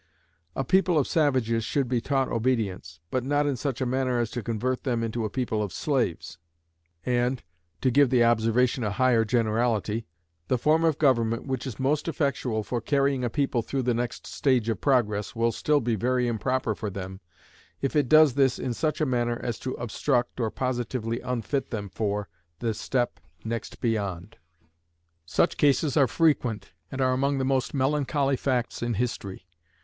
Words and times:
A 0.55 0.63
people 0.63 0.97
of 0.97 1.05
savages 1.07 1.63
should 1.63 1.87
be 1.87 2.01
taught 2.01 2.27
obedience, 2.27 2.99
but 3.11 3.23
not 3.23 3.45
in 3.45 3.55
such 3.55 3.81
a 3.81 3.85
manner 3.85 4.17
as 4.17 4.31
to 4.31 4.41
convert 4.41 4.81
them 4.83 5.03
into 5.03 5.25
a 5.25 5.29
people 5.29 5.61
of 5.61 5.71
slaves. 5.71 6.39
And 7.05 7.43
(to 7.81 7.91
give 7.91 8.09
the 8.09 8.23
observation 8.23 8.83
a 8.83 8.89
higher 8.89 9.23
generality) 9.23 10.07
the 10.47 10.57
form 10.57 10.83
of 10.83 10.97
government 10.97 11.45
which 11.45 11.67
is 11.67 11.79
most 11.79 12.07
effectual 12.07 12.63
for 12.63 12.81
carrying 12.81 13.23
a 13.23 13.29
people 13.29 13.61
through 13.61 13.83
the 13.83 13.93
next 13.93 14.25
stage 14.25 14.69
of 14.69 14.81
progress 14.81 15.35
will 15.35 15.51
still 15.51 15.79
be 15.79 15.93
very 15.93 16.27
improper 16.27 16.73
for 16.73 16.89
them 16.89 17.19
if 17.79 17.95
it 17.95 18.09
does 18.09 18.33
this 18.33 18.57
in 18.57 18.73
such 18.73 19.01
a 19.01 19.05
manner 19.05 19.39
as 19.43 19.59
to 19.59 19.73
obstruct, 19.75 20.39
or 20.39 20.49
positively 20.49 21.19
unfit 21.19 21.69
them 21.69 21.89
for, 21.89 22.27
the 22.57 22.73
step 22.73 23.19
next 23.43 23.79
beyond. 23.79 24.37
Such 25.27 25.57
cases 25.57 25.95
are 25.95 26.07
frequent, 26.07 26.71
and 26.91 27.01
are 27.01 27.13
among 27.13 27.37
the 27.37 27.45
most 27.45 27.75
melancholy 27.75 28.35
facts 28.35 28.81
in 28.81 28.95
history. 28.95 29.45